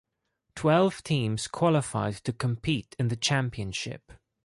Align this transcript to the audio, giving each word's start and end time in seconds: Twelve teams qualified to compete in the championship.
Twelve 0.55 1.03
teams 1.03 1.47
qualified 1.47 2.15
to 2.23 2.33
compete 2.33 2.95
in 2.97 3.09
the 3.09 3.15
championship. 3.15 4.11